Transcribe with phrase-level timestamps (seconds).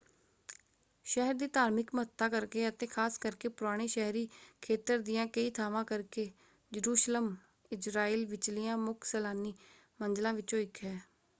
[1.05, 4.27] ਸ਼ਹਿਰ ਦੀ ਧਾਰਮਿਕ ਮਹਤੱਤਾ ਕਰਕੇ ਅਤੇ ਖ਼ਾਸ ਕਰਕੇ ਪੁਰਾਣੇ ਸ਼ਹਿਰੀ
[4.61, 6.29] ਖੇਤਰ ਦੀਆਂ ਕਈ ਥਾਂਵਾਂ ਕਰਕੇ
[6.71, 7.35] ਯਰੂਸ਼ਲਮ
[7.71, 9.53] ਇਜ਼ਰਾਈਲ ਵਿਚਲੀਆਂ ਮੁੱਖ ਸੈਲਾਨੀ
[9.99, 10.99] ਮੰਜ਼ਿਲਾਂ ਵਿੱਚੋਂ ਇੱਕ ਹੈ।